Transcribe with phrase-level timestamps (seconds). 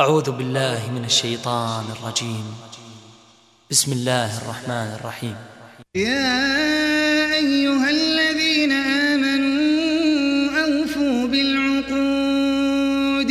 [0.00, 2.44] أعوذ بالله من الشيطان الرجيم.
[3.70, 5.34] بسم الله الرحمن الرحيم.
[5.94, 13.30] يا أيها الذين آمنوا أوفوا بالعقود.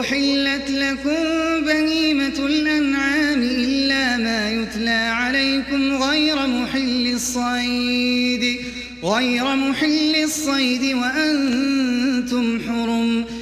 [0.00, 1.22] أحلت لكم
[1.66, 8.60] بهيمة الأنعام إلا ما يتلى عليكم غير محل الصيد.
[9.04, 13.41] غير محل الصيد وأنتم حرم.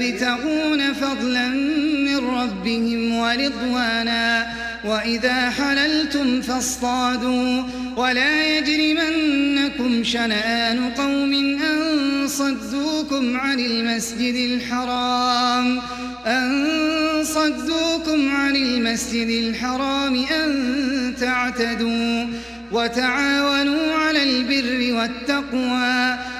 [0.00, 1.48] يبتغون فضلا
[1.98, 4.46] من ربهم ورضوانا.
[4.84, 7.62] وإذا حللتم فاصطادوا.
[7.96, 15.80] ولا يجرمنكم شنآن قوم أن صدوكم عن المسجد الحرام.
[16.26, 16.66] أن
[17.24, 22.26] صدوكم عن المسجد الحرام أن تعتدوا.
[22.72, 26.33] وتعاونوا على البر والتقوى.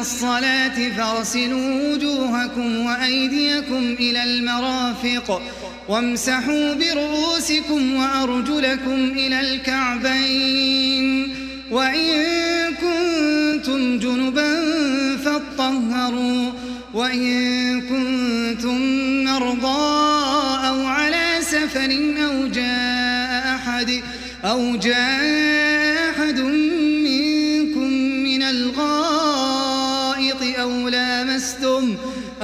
[0.00, 5.42] الصلاة فاغسلوا وجوهكم وأيديكم إلى المرافق
[5.88, 11.34] وامسحوا برؤوسكم وأرجلكم إلى الكعبين
[11.70, 14.66] وإن كنتم جنبا
[15.24, 16.52] فاطهروا
[16.94, 18.80] وإن كنتم
[19.24, 20.28] مرضى
[20.68, 24.02] أو على سفر أو جاء أحد
[24.44, 25.77] أو جاء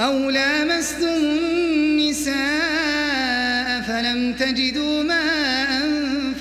[0.05, 2.35] أو لامستم النساء
[3.87, 5.89] فلم تجدوا ماء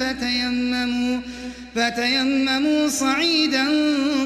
[0.00, 1.20] فتيمموا
[1.74, 3.66] فتيمموا صعيدا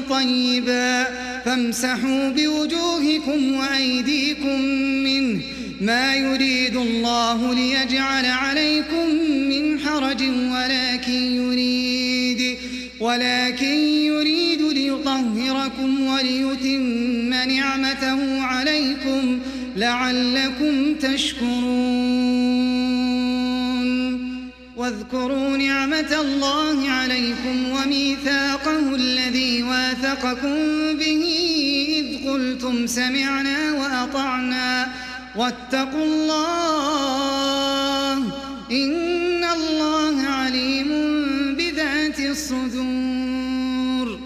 [0.09, 1.03] طيبا
[1.45, 4.61] فامسحوا بوجوهكم وأيديكم
[5.03, 5.41] منه
[5.81, 9.09] ما يريد الله ليجعل عليكم
[9.49, 12.57] من حرج ولكن يريد
[12.99, 16.98] ولكن يريد ليطهركم وليتم
[17.49, 19.39] نعمته عليكم
[19.75, 21.59] لعلكم تشكرون.
[24.77, 30.57] واذكروا نعمة الله عليكم وميثاقه الذي واثقكم
[30.99, 31.23] به
[31.97, 34.87] إذ قلتم سمعنا وأطعنا.
[35.35, 38.17] واتقوا الله
[38.71, 40.87] إن الله عليم
[41.57, 44.19] بذات الصدور.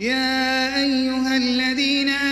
[0.00, 2.31] يا أيها الذين آمنوا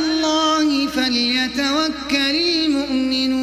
[1.61, 2.35] فليتوكل
[2.65, 3.41] المؤمنون.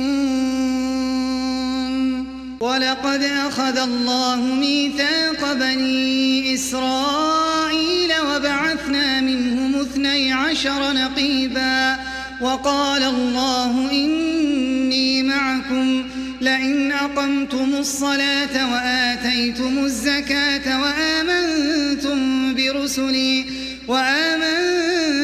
[2.61, 11.97] ولقد أخذ الله ميثاق بني إسرائيل وبعثنا منهم اثني عشر نقيبا.
[12.41, 16.05] وقال الله إني معكم
[16.41, 23.45] لئن أقمتم الصلاة وآتيتم الزكاة وآمنتم برسلي
[23.89, 25.18] وآمنتم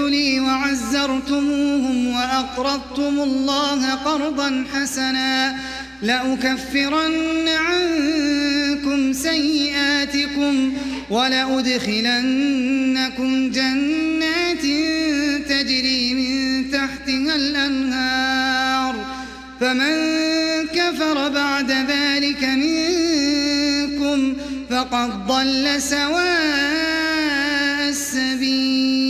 [0.00, 5.56] برسلي وعزرتموهم وأقرضتم الله قرضا حسنا
[6.02, 10.72] لأكفرن عنكم سيئاتكم
[11.10, 12.30] ولأدخلنكم
[13.50, 14.62] جنات
[15.48, 18.94] تجري من تحتها الأنهار
[19.60, 19.96] فمن
[20.74, 24.36] كفر بعد ذلك منكم
[24.70, 26.50] فقد ضل سواء
[27.88, 29.09] السبيل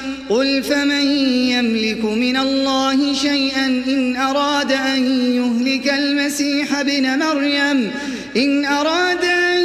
[0.31, 1.07] قل فمن
[1.51, 7.91] يملك من الله شيئا إن أراد أن يهلك المسيح ابن مريم
[8.37, 9.59] إن أراد أن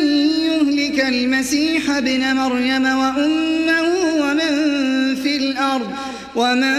[0.47, 3.83] يهلك المسيح ابن مريم وأمه
[4.21, 4.55] ومن
[5.23, 5.91] في الأرض
[6.35, 6.75] ومن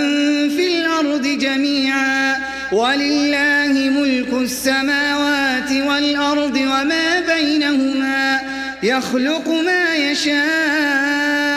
[0.49, 2.35] في الأرض جميعا
[2.71, 8.39] ولله ملك السماوات والأرض وما بينهما
[8.83, 11.56] يخلق ما يشاء.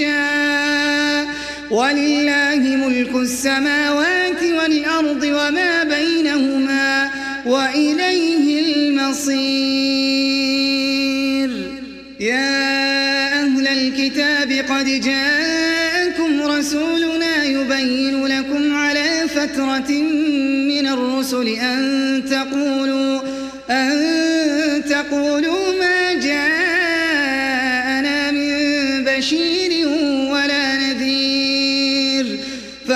[0.00, 1.26] يشاء.
[1.70, 7.10] ولله ملك السماوات والأرض وما بينهما
[7.46, 9.38] وإليه المصير.
[12.20, 19.90] يا أهل الكتاب قد جاءكم رسولنا يبين لكم على فترة
[20.68, 23.20] من الرسل أن تقولوا
[23.70, 24.07] أن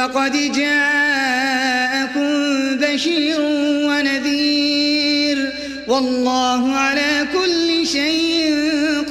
[0.03, 2.31] فقد جاءكم
[2.77, 3.41] بشير
[3.89, 5.53] ونذير
[5.89, 8.55] والله على كل شيء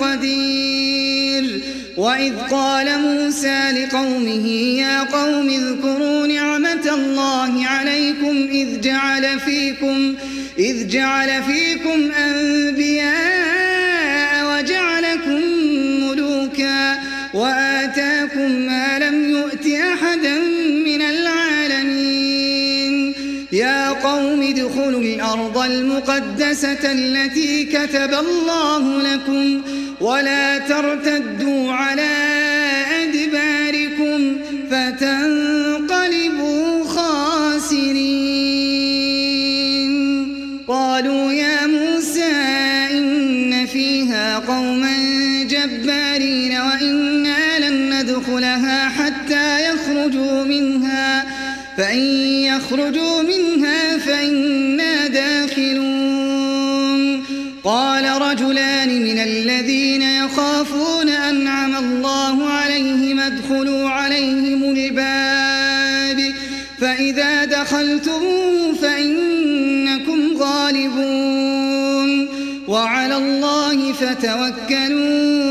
[0.01, 1.61] قدير
[1.97, 4.47] وإذ قال موسى لقومه
[4.79, 10.15] يا قوم اذكروا نعمة الله عليكم إذ جعل فيكم
[10.59, 13.50] إذ جعل فيكم أنبياء
[24.11, 29.61] قوم ادخلوا الأرض المقدسة التي كتب الله لكم
[30.01, 32.11] ولا ترتدوا على
[33.03, 34.37] أدباركم
[34.71, 36.03] فتنقلبوا
[36.87, 38.31] خاسرين.
[40.67, 42.31] قالوا يا موسى
[42.91, 44.97] إن فيها قوما
[45.43, 51.40] جبارين وإنا لن ندخلها حتى يخرجوا منها
[51.77, 51.99] فإن
[52.43, 55.91] يخرجوا منها فإنا داخلون.
[57.63, 66.33] قال رجلان من الذين يخافون أنعم الله عليهم ادخلوا عليهم الباب.
[66.81, 72.27] فإذا دخلتموه فإنكم غالبون.
[72.67, 75.50] وعلى الله فتوكلوا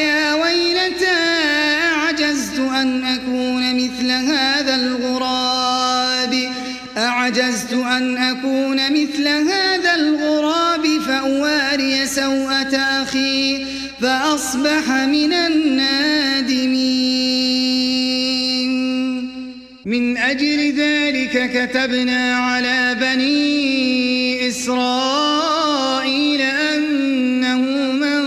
[21.47, 28.23] كتبنا على بني إسرائيل أنه من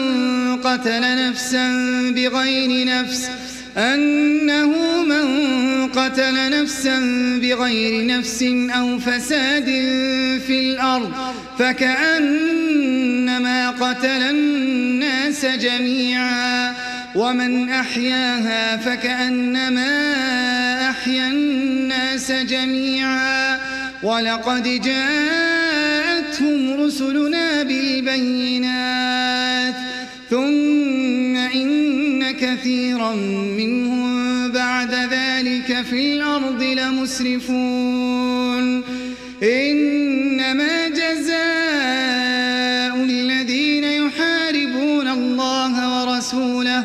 [0.57, 1.69] قتل نفسا
[2.17, 3.31] بغير نفس
[3.77, 7.01] أنه من قتل نفسا
[7.43, 9.65] بغير نفس أو فساد
[10.47, 11.13] في الأرض
[11.59, 12.91] فكأنما
[13.71, 16.75] قتل الناس جميعا
[17.15, 20.15] ومن أحياها فكأنما
[21.05, 23.59] أحيا الناس جميعا.
[24.03, 29.75] ولقد جاءتهم رسلنا بالبينات.
[30.31, 33.15] ثم إن كثيرا
[33.61, 38.65] منهم بعد ذلك في الأرض لمسرفون.
[39.43, 46.85] إنما جزاء الذين يحاربون الله ورسوله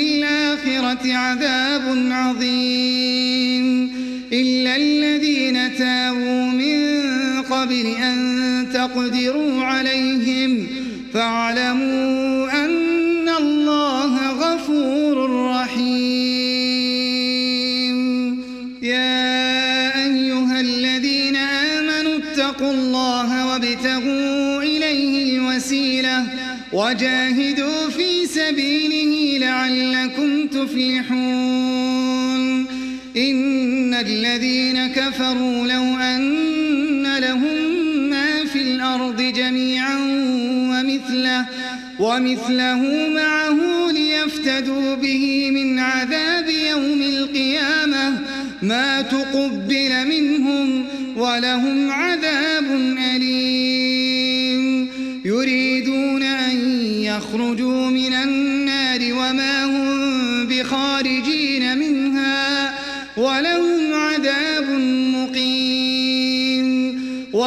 [1.05, 1.81] عذاب
[2.11, 3.91] عظيم
[4.33, 7.01] إلا الذين تابوا من
[7.41, 10.67] قبل أن تقدروا عليهم
[11.13, 15.91] فاعلموا أن الله غفور رحيم.
[18.81, 26.23] يا أيها الذين آمنوا اتقوا الله وابتغوا إليه الوسيلة
[26.73, 27.50] وجاهدوا
[35.31, 39.97] كفروا لو أن لهم ما في الأرض جميعا
[40.69, 41.45] ومثله
[41.99, 48.19] ومثله معه ليفتدوا به من عذاب يوم القيامة.
[48.61, 50.85] ما تقبل منهم
[51.17, 52.65] ولهم عذاب
[53.15, 54.89] أليم.
[55.25, 56.57] يريدون أن
[57.03, 58.40] يخرجوا من النار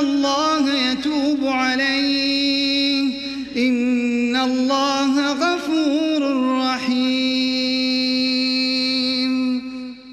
[0.00, 3.02] الله يتوب عليه.
[3.56, 6.22] إن الله غفور
[6.58, 7.70] رحيم.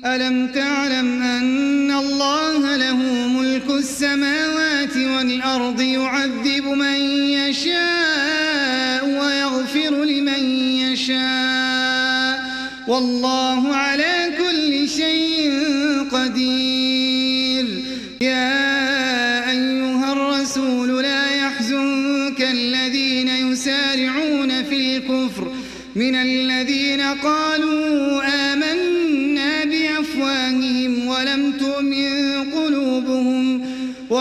[0.05, 7.16] ألم تعلم أن الله له ملك السماوات والأرض يعذب من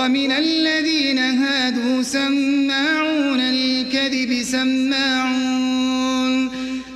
[0.07, 5.71] ومن الذين هادوا سماعون للكذب سماعون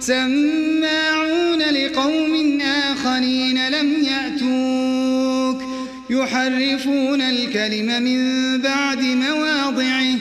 [0.00, 5.62] سماعون لقوم آخرين لم يأتوك.
[6.10, 10.14] يحرفون الكلم من بعد مواضعه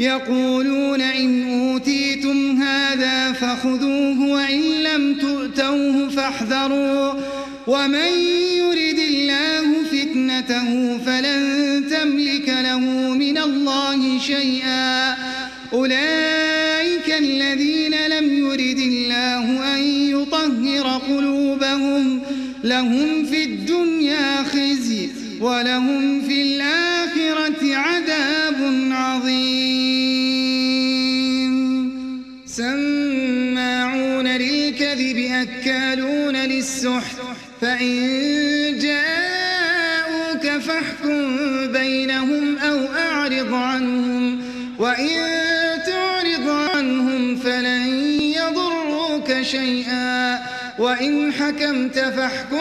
[0.00, 7.12] يقولون إن أوتيتم هذا فخذوه وإن لم تؤتوه فاحذروا.
[7.66, 8.91] ومن الله
[10.32, 12.78] زينته فلن تملك له
[13.14, 15.16] من الله شيئا
[15.72, 22.20] أولئك الذين لم يرد الله أن يطهر قلوبهم
[22.64, 25.08] لهم في الدنيا خزي
[25.40, 29.52] ولهم في الآخرة عذاب عظيم
[32.46, 37.16] سماعون للكذب أكالون للسحت
[37.60, 39.21] فإن جاءوا
[41.92, 44.40] بينهم أو أعرض عنهم
[44.78, 45.18] وإن
[45.86, 47.86] تعرض عنهم فلن
[48.20, 50.38] يضروك شيئا
[50.78, 52.58] وإن حكمت فاحكم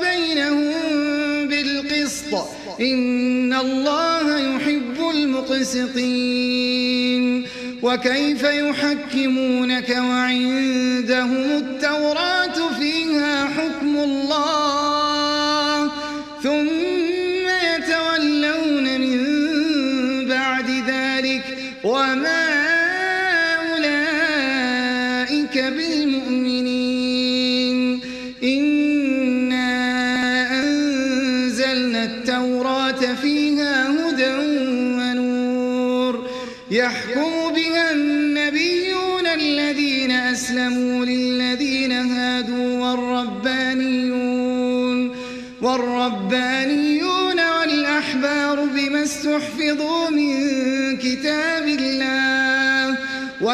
[0.00, 2.34] بينهم بالقسط
[2.80, 6.50] إن الله يحب المقسطين
[7.82, 12.29] وكيف يحكمونك وعندهم التوراة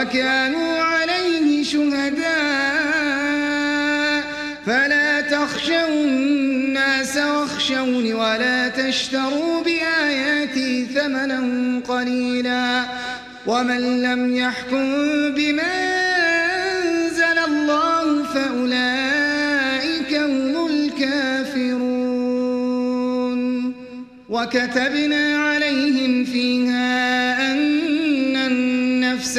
[0.07, 2.37] وكانوا عليه شهداء.
[4.67, 12.85] فلا تخشوا الناس واخشوني ولا تشتروا بآياتي ثمنا قليلا.
[13.47, 14.85] ومن لم يحكم
[15.35, 15.75] بما
[16.83, 22.07] أنزل الله فأولئك هم الكافرون.
[24.29, 29.39] وكتبنا عليهم فيها أن النفس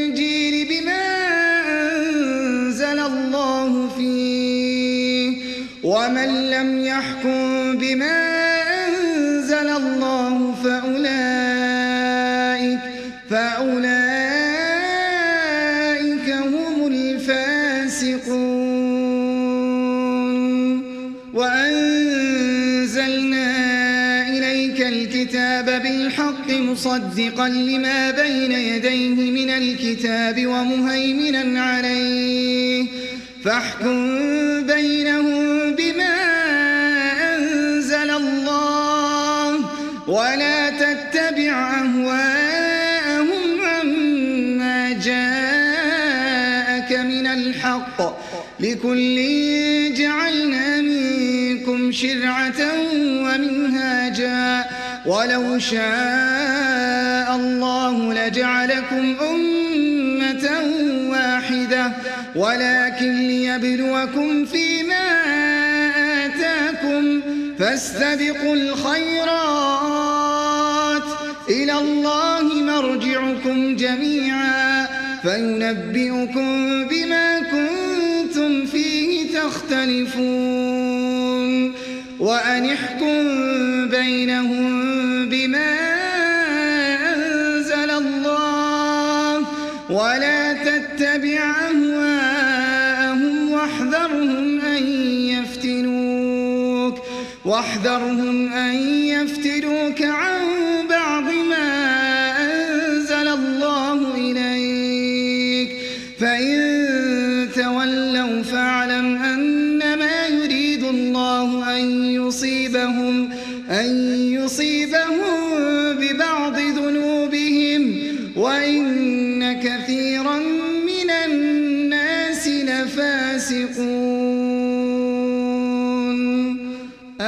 [6.61, 8.17] ومن لم يحكم بما
[8.87, 11.19] أنزل الله فأولئك
[13.29, 14.01] فأولئك
[16.29, 18.21] هم الفاسقون.
[21.33, 22.29] وأنزلنا
[24.29, 32.85] إليك الكتاب بالحق مصدقا لما بين يديه من الكتاب ومهيمنا عليه.
[33.43, 34.17] فاحكم
[34.63, 36.30] بينهم بما
[40.11, 48.21] ولا تتبع أهواءهم عما جاءك من الحق.
[48.59, 49.17] لكل
[49.93, 52.61] جعلنا منكم شرعة
[52.97, 54.65] ومنهاجا.
[55.05, 60.49] ولو شاء الله لجعلكم أمة
[61.09, 61.91] واحدة.
[62.35, 65.20] ولكن ليبلوكم فيما
[67.61, 69.31] فاستبقوا الخيرات.
[71.49, 74.87] إلى الله مرجعكم جميعا
[75.21, 80.31] فينبئكم بما كنتم فيه تختلفون.
[82.19, 83.27] وأن احكم
[83.89, 84.90] بينهم
[97.51, 98.73] واحذرهم أن
[99.07, 100.40] يفتنوك عن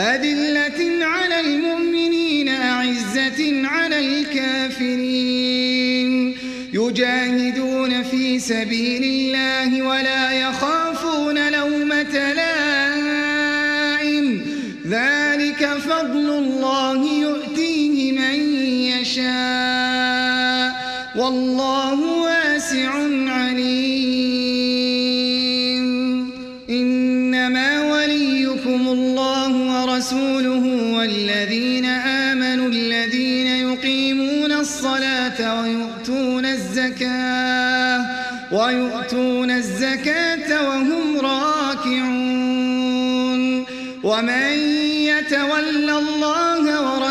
[0.00, 5.30] أذلة على المؤمنين أعزة على الكافرين.
[6.72, 10.79] يجاهدون في سبيل الله ولا يخافون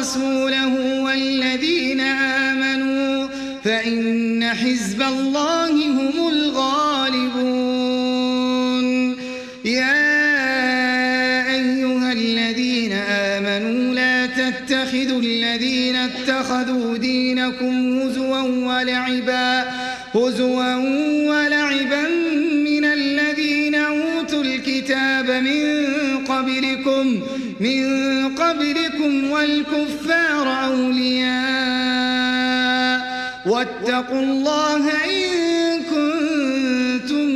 [0.10, 3.28] ورسوله والذين آمنوا
[3.64, 7.66] فإن حزب الله هم الغالبون
[9.66, 10.20] يا
[11.56, 19.66] أيها الذين آمنوا لا تتخذوا الذين اتخذوا دينكم هزوا ولعبا
[20.16, 20.76] هزوا
[21.30, 22.08] ولعبا
[22.66, 25.90] من الذين أوتوا الكتاب من
[26.26, 27.22] قبلكم
[27.60, 27.99] من
[29.10, 31.30] قبلكم والكفار أولياء.
[33.46, 37.30] واتقوا الله إن كنتم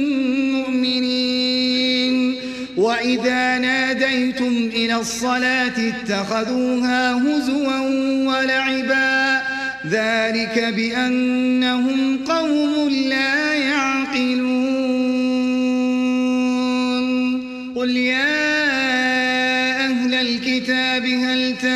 [0.52, 2.36] مؤمنين.
[2.78, 7.80] وإذا ناديتم إلى الصلاة اتخذوها هزوا
[8.28, 9.42] ولعبا.
[9.90, 14.74] ذلك بأنهم قوم لا يعقلون.
[17.76, 18.62] قل يا
[20.24, 21.73] الكتاب هل تنقمون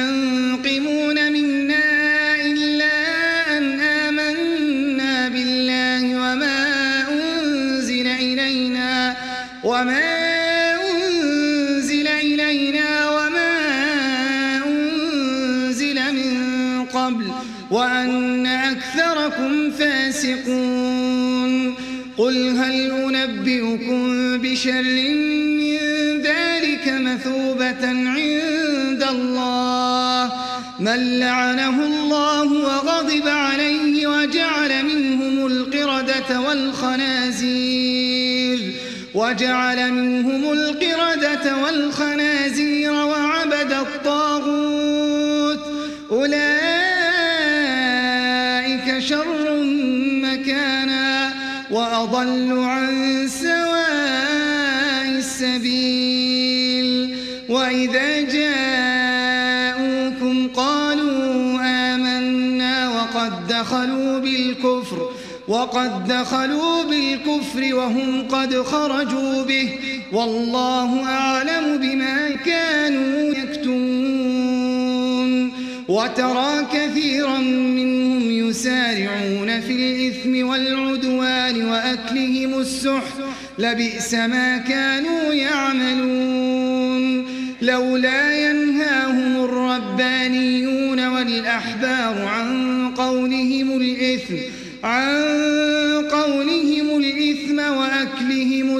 [30.98, 37.88] من لعنه الله وغضب عليه وجعل منهم القردة والخنازير
[39.14, 45.60] وجعل منهم القردة والخنازير وعبد الطاغوت.
[46.12, 46.38] أولئك
[49.00, 49.64] شر
[50.24, 51.34] مكانا
[51.72, 52.97] وأضل عن
[65.68, 69.70] وقد دخلوا بالكفر وهم قد خرجوا به.
[70.12, 74.78] والله أعلم بما كانوا يكتمون.
[75.88, 83.18] وترى كثيرا منهم يسارعون في الإثم والعدوان وأكلهم السحت.
[83.60, 87.28] لبئس ما كانوا يعملون.
[87.62, 94.36] لولا ينهاهم الربانيون والأحبار عن قولهم الإثم
[94.84, 95.57] عن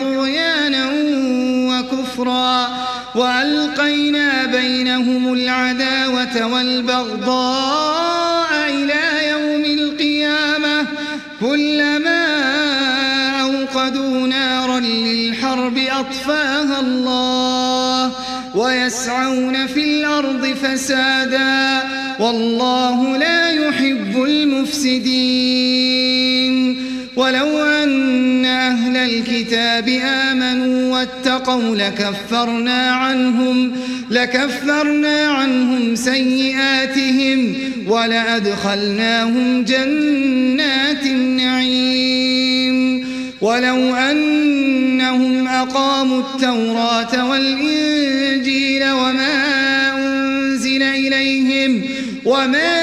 [0.00, 0.90] طغيانا
[1.70, 2.68] وكفرا
[3.14, 8.08] وألقينا بينهم العداوة والبغضاء
[8.68, 10.86] إلى يوم القيامة
[11.40, 12.26] كلما
[13.40, 18.12] أوقدوا نارا للحرب أطفاها الله
[18.54, 21.82] ويسعون في الأرض فسادا
[22.20, 25.68] والله لا يحب المفسدين
[27.16, 27.64] ولو
[29.08, 33.72] الكتاب آمنوا واتقوا لكفرنا عنهم
[34.10, 37.54] لكفرنا عنهم سيئاتهم
[37.86, 42.78] ولأدخلناهم جنات النعيم.
[43.40, 49.34] ولو أنهم أقاموا التوراة والإنجيل وما
[49.98, 51.82] أنزل إليهم
[52.24, 52.74] وما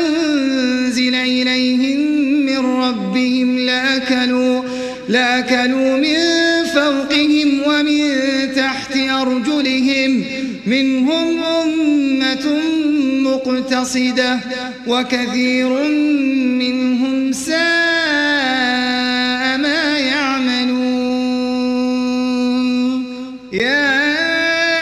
[0.00, 2.00] أنزل إليهم
[2.46, 4.49] من ربهم لأكلوا,
[5.10, 6.16] لأكلوا من
[6.74, 8.00] فوقهم ومن
[8.56, 10.24] تحت أرجلهم.
[10.66, 12.46] منهم أمة
[13.28, 14.40] مقتصدة
[14.86, 15.68] وكثير
[16.62, 17.58] منهم ساء
[19.58, 20.80] ما يعملون.
[23.52, 23.90] يا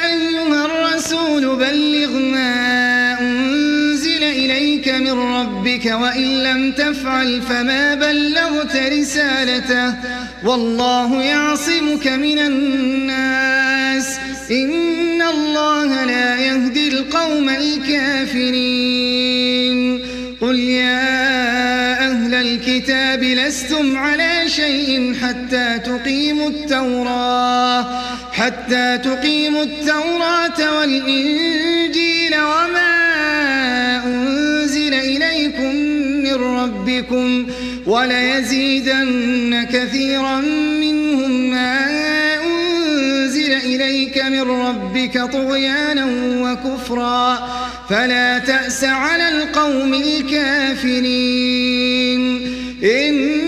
[0.06, 6.27] أيها الرسول بلغ ما أنزل إليك من ربك وإن
[6.74, 9.94] تفعل فما بلغت رسالته.
[10.44, 14.18] والله يعصمك من الناس.
[14.50, 18.98] إن الله لا يهدي القوم الكافرين.
[20.40, 28.02] قل يا أهل الكتاب لستم على شيء حتى تقيموا التوراة.
[28.32, 33.07] حتى تقيموا التوراة والإنجيل وما
[36.38, 37.46] من ربكم
[37.86, 40.40] وليزيدن كثيرا
[40.80, 41.86] منهم ما
[42.44, 46.06] أنزل إليك من ربك طغيانا
[46.42, 47.48] وكفرا
[47.90, 51.28] فلا تأس على القوم الكافرين.
[52.82, 53.47] إن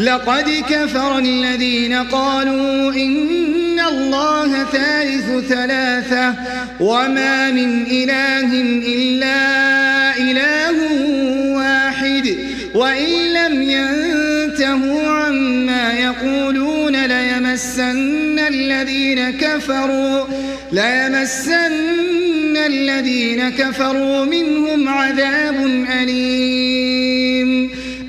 [0.00, 6.34] لقد كفر الذين قالوا إن الله ثالث ثلاثة
[6.80, 8.60] وما من إله
[8.94, 9.38] إلا
[10.18, 10.76] إله
[11.54, 12.36] واحد
[12.74, 20.24] وإن لم ينتهوا عما يقولون ليمسن الذين كفروا
[20.72, 25.56] ليمسن الذين كفروا منهم عذاب
[26.02, 27.79] أليم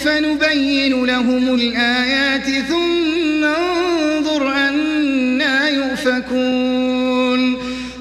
[0.00, 7.56] انظر كيف نبين لهم الآيات ثم انظر أنا يؤفكون.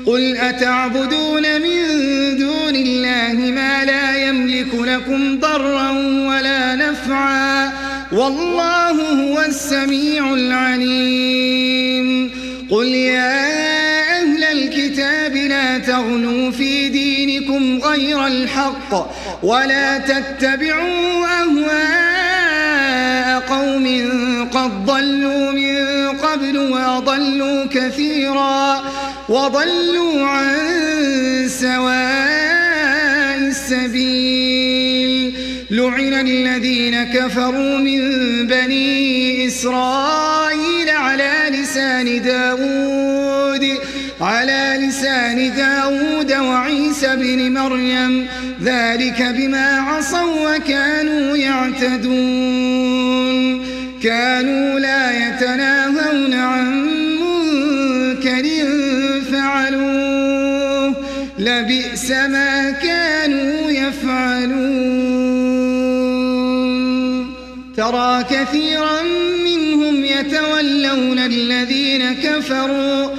[0.05, 1.81] قل أتعبدون من
[2.37, 5.91] دون الله ما لا يملك لكم ضرا
[6.29, 7.71] ولا نفعا؟
[8.11, 12.31] والله هو السميع العليم.
[12.69, 13.39] قل يا
[14.21, 16.48] أهل الكتاب لا دينكم
[17.89, 19.09] غير الحق
[19.43, 22.59] ولا تتبعوا أهواء
[23.39, 23.85] قوم
[24.53, 25.77] قد ضلوا من
[26.17, 28.81] قبل وأضلوا كثيرا
[29.29, 30.57] وضلوا عن
[31.47, 35.33] سواء السبيل
[35.71, 38.01] لعن الذين كفروا من
[38.47, 43.28] بني إسرائيل على لسان داود
[44.21, 48.27] على لسان داود وعيسى بن مريم
[48.63, 52.79] ذلك بما عصوا وكانوا يعتدون.
[54.03, 58.43] كانوا لا يتناهون عن منكر
[59.31, 60.95] فعلوه.
[61.39, 64.89] لبئس ما كانوا يفعلون.
[67.77, 69.01] ترى كثيرا
[69.45, 73.18] منهم يتولون الذين كفروا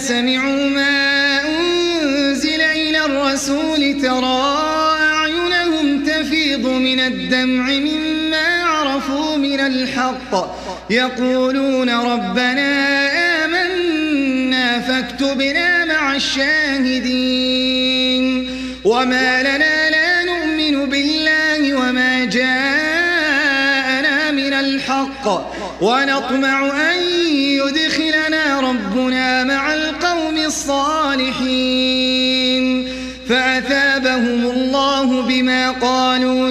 [0.00, 4.58] سمعوا ما أنزل إلى الرسول ترى
[5.00, 10.56] أعينهم تفيض من الدمع مما عرفوا من الحق.
[10.90, 13.08] يقولون ربنا
[13.44, 17.70] آمنا فاكتبنا مع الشاهدين.
[18.84, 25.50] وما لنا لا نؤمن بالله وما جاءنا من الحق.
[25.82, 27.00] ونطمع أن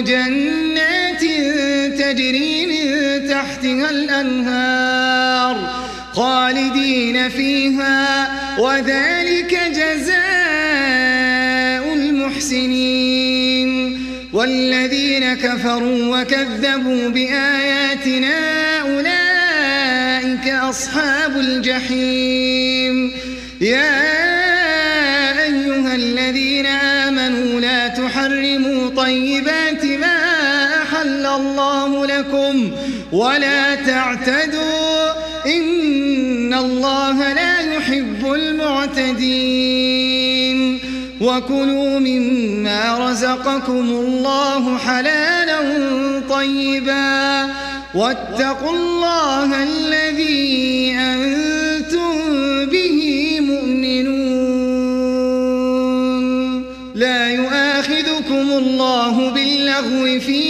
[0.02, 1.20] جنات
[2.00, 5.56] تجري من تحتها الأنهار
[6.12, 10.20] خالدين فيها وذلك جزاء
[11.94, 13.70] المحسنين.
[14.32, 18.36] والذين كفروا وكذبوا بآياتنا
[18.80, 23.12] أولئك أصحاب الجحيم.
[23.60, 24.00] يا
[25.42, 29.59] أيها الذين آمنوا لا تحرموا طيبات
[33.12, 35.10] ولا تعتدوا
[35.46, 39.80] إن الله لا يحب المعتدين
[41.20, 45.60] وكلوا مما رزقكم الله حلالا
[46.30, 47.48] طيبا
[47.94, 52.12] واتقوا الله الذي أنتم
[52.66, 54.20] به مؤمنون.
[56.94, 60.49] لا يؤاخذكم الله باللغو في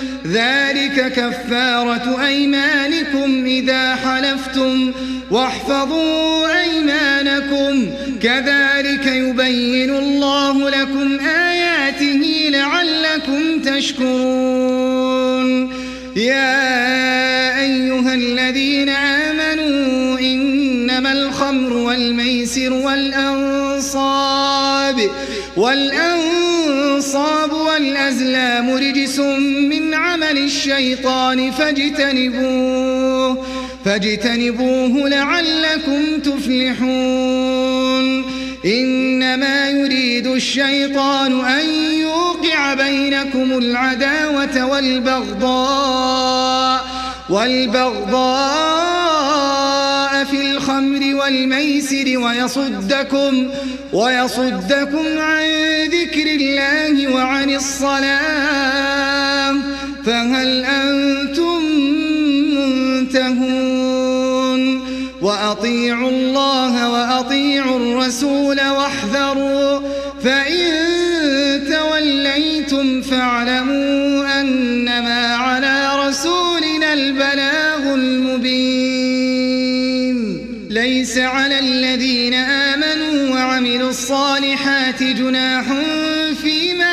[0.31, 4.91] ذلك كفارة أيمانكم إذا حلفتم
[5.31, 7.89] واحفظوا أيمانكم.
[8.21, 15.01] كذلك يبين الله لكم آياته لعلكم تشكرون.
[16.15, 24.31] يا أيها الذين آمنوا إنما الخمر والميسر والأنصاب
[25.57, 29.80] والأنصاب والأزلام رجس من
[30.31, 33.45] عمل الشيطان فاجتنبوه
[33.85, 37.61] فاجتنبوه لعلكم تفلحون.
[38.65, 46.01] إنما يريد الشيطان أن يوقع بينكم العداوة والبغضاء
[47.29, 48.31] والبغضاء
[50.23, 53.47] في الخمر والميسر ويصدكم
[53.93, 55.45] ويصدكم عن
[55.85, 58.91] ذكر الله وعن الصلاة.
[60.05, 61.63] فهل أنتم
[62.55, 64.11] منتهون؟
[65.21, 69.79] وأطيعوا الله وأطيعوا الرسول واحذروا
[70.23, 70.91] فإن
[71.71, 79.31] توليتم فاعلموا أنما على رسولنا البلاغ المبين.
[80.69, 85.65] ليس على الذين آمنوا وعملوا الصالحات جناح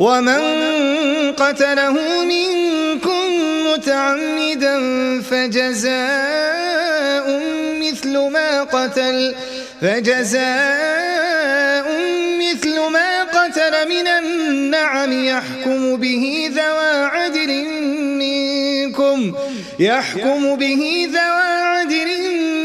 [0.00, 0.40] ومن
[1.32, 3.28] قتله منكم
[3.72, 4.76] متعمدا
[5.30, 6.80] فجزاء
[7.82, 9.34] مثل ما قتل
[9.80, 10.40] فجزاء
[12.40, 17.64] مثل ما قتل من النعم يحكم به ذوى عدل
[18.18, 19.34] منكم
[19.78, 22.08] يحكم به ذوى عدل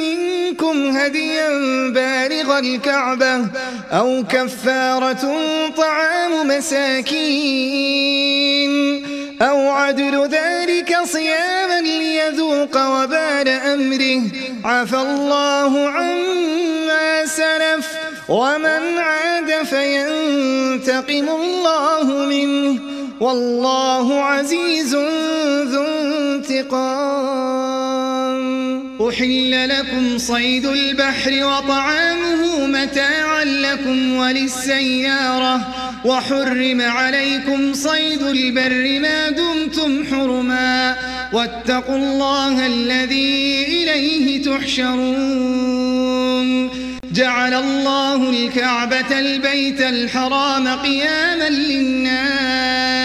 [0.01, 1.49] منكم هديا
[1.89, 3.45] بالغ الكعبة
[3.91, 5.35] أو كفارة
[5.77, 7.25] طعام مساكين
[9.41, 14.21] أو عدل ذلك صياما ليذوق وبال أمره.
[14.65, 17.87] عفى الله عما سلف
[18.29, 22.94] ومن عاد فينتقم الله منه.
[23.19, 24.95] والله عزيز
[25.65, 27.45] ذو انتقام.
[29.09, 35.61] أحل لكم صيد البحر وطعامه متاعا لكم وللسيارة.
[36.05, 40.95] وحرم عليكم صيد البر ما دمتم حرما.
[41.33, 45.55] واتقوا الله الذي إليه تحشرون.
[47.11, 53.04] جعل الله الكعبة البيت الحرام قياما للناس.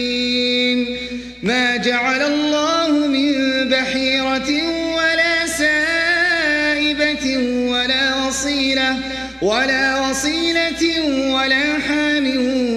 [9.41, 10.83] ولا وصيلة
[11.33, 12.25] ولا حام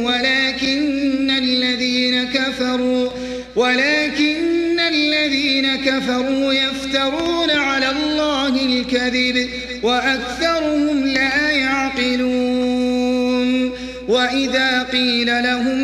[0.04, 3.10] ولكن الذين كفروا
[3.56, 9.48] ولكن الذين كفروا يفترون على الله الكذب
[9.82, 12.84] وأكثرهم لا يعقلون.
[14.08, 15.83] وإذا قيل لهم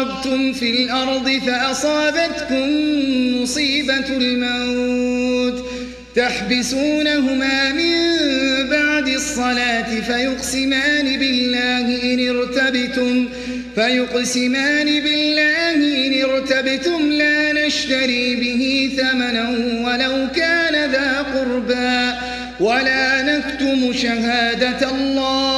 [0.00, 2.68] ضربتم في الأرض فأصابتكم
[3.42, 5.64] مصيبة الموت
[6.16, 7.90] تحبسونهما من
[8.70, 13.28] بعد الصلاة فيقسمان بالله إن ارتبتم
[13.74, 19.48] فيقسمان بالله إن ارتبتم لا نشتري به ثمنا
[19.84, 22.18] ولو كان ذا قربا
[22.60, 25.49] ولا نكتم شهادة الله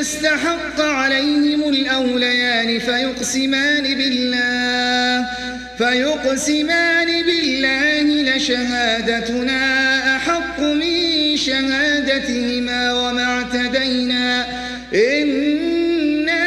[0.00, 5.26] استحق عليهم الأوليان فيقسمان بالله
[5.78, 14.46] فيقسمان بالله لشهادتنا أحق من شهادتهما وما اعتدينا.
[14.94, 16.44] إنا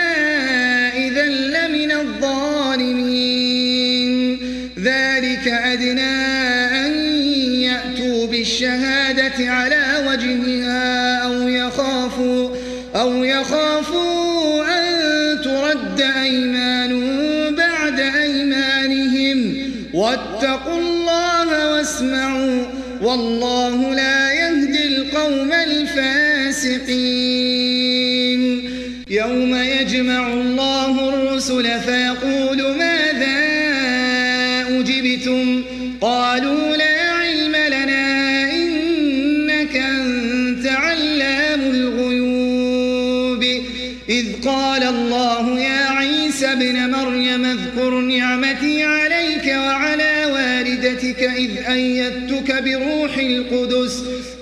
[0.97, 3.24] إذا لمن الظالمين.
[4.80, 6.16] ذلك أدنى
[6.86, 6.91] أن
[7.62, 9.83] يأتوا بالشهادة على
[21.94, 22.66] واسمعوا
[23.02, 26.94] والله لا يهدي القوم الفاسقين.
[29.10, 33.38] يوم يجمع الله الرسل فيقول ماذا
[34.80, 35.64] أجبتم؟
[36.02, 36.93] قالوا لا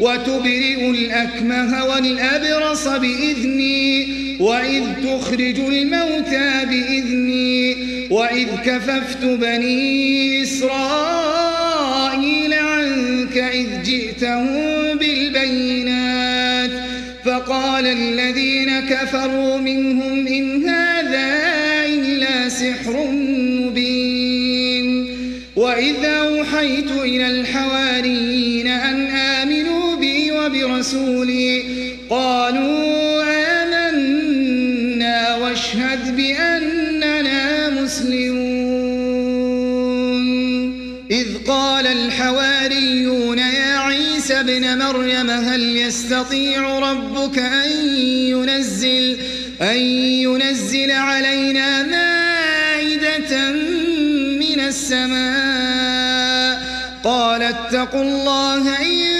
[0.00, 7.76] وتبرئ الأكمه والأبرص بإذني وإذ تخرج الموتى بإذني
[8.10, 11.74] وإذ كففت بني إسرائيل
[12.54, 16.70] عنك إذ جئتهم بالبينات.
[17.24, 21.46] فقال الذين كفروا منهم إن هذا
[21.86, 23.06] إلا سحر
[23.60, 25.06] مبين.
[25.56, 28.65] وإذا أوحيت إلى الحواريين
[30.94, 31.64] وبرسولي
[32.10, 33.24] قالوا
[33.62, 38.56] آمنا واشهد بأننا مسلمون.
[41.10, 47.70] إذ قال الحواريون يا عيسى ابن مريم هل يستطيع ربك أن
[48.06, 49.16] ينزل
[49.62, 49.76] أن
[50.26, 53.50] ينزل علينا مائدة
[54.40, 56.56] من السماء؟
[57.04, 59.15] قال اتقوا الله إن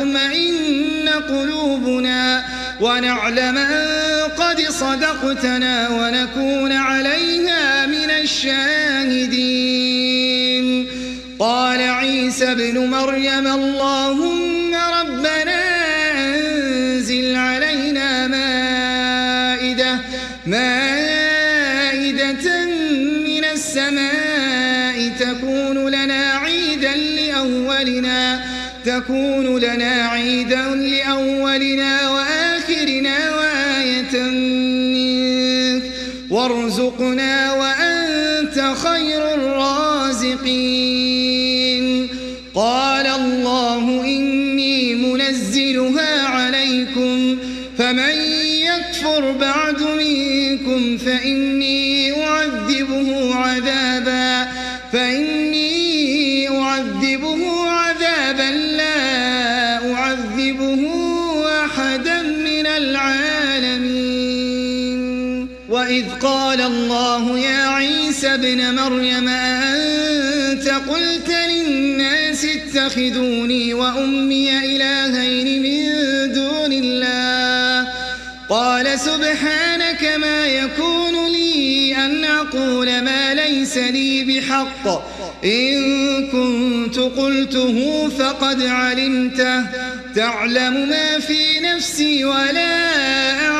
[0.00, 2.44] وتطمئن قلوبنا
[2.80, 3.86] ونعلم أن
[4.38, 9.60] قد صدقتنا ونكون عليها من الشاهدين.
[11.38, 14.39] قال عيسى ابن مريم اللهم
[28.90, 34.14] تكون لنا عيدا لأولنا وآخرنا وآية
[34.94, 35.82] منك.
[36.30, 37.29] وارزقنا
[66.22, 75.84] قال الله يا عيسى ابن مريم أنت قلت للناس اتخذوني وأمي إلهين من
[76.32, 77.92] دون الله.
[78.48, 84.86] قال سبحانك ما يكون لي أن أقول ما ليس لي بحق.
[85.44, 89.66] إن كنت قلته فقد علمته.
[90.14, 92.94] تعلم ما في نفسي ولا
[93.46, 93.59] أعلم